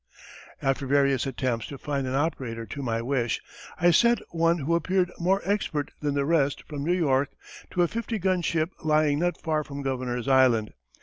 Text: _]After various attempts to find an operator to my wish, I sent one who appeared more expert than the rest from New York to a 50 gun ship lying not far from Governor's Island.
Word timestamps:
_]After 0.67 0.87
various 0.87 1.27
attempts 1.27 1.67
to 1.67 1.77
find 1.77 2.07
an 2.07 2.15
operator 2.15 2.65
to 2.65 2.81
my 2.81 3.03
wish, 3.03 3.39
I 3.79 3.91
sent 3.91 4.19
one 4.31 4.57
who 4.57 4.73
appeared 4.73 5.11
more 5.19 5.41
expert 5.45 5.91
than 5.99 6.15
the 6.15 6.25
rest 6.25 6.63
from 6.67 6.83
New 6.83 6.95
York 6.95 7.29
to 7.69 7.83
a 7.83 7.87
50 7.87 8.17
gun 8.17 8.41
ship 8.41 8.71
lying 8.83 9.19
not 9.19 9.39
far 9.39 9.63
from 9.63 9.83
Governor's 9.83 10.27
Island. 10.27 10.73